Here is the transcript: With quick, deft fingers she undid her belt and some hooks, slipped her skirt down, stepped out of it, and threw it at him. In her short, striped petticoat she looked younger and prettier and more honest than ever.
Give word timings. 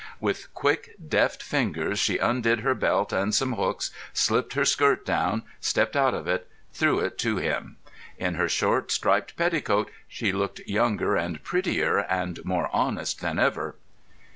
With 0.19 0.51
quick, 0.55 0.95
deft 1.07 1.43
fingers 1.43 1.99
she 1.99 2.17
undid 2.17 2.61
her 2.61 2.73
belt 2.73 3.13
and 3.13 3.35
some 3.35 3.53
hooks, 3.53 3.91
slipped 4.13 4.53
her 4.53 4.65
skirt 4.65 5.05
down, 5.05 5.43
stepped 5.59 5.95
out 5.95 6.15
of 6.15 6.25
it, 6.27 6.47
and 6.71 6.75
threw 6.75 6.97
it 7.01 7.23
at 7.23 7.39
him. 7.43 7.77
In 8.17 8.33
her 8.33 8.49
short, 8.49 8.91
striped 8.91 9.37
petticoat 9.37 9.91
she 10.07 10.31
looked 10.31 10.61
younger 10.65 11.15
and 11.15 11.43
prettier 11.43 11.99
and 11.99 12.43
more 12.43 12.67
honest 12.73 13.21
than 13.21 13.37
ever. 13.37 13.75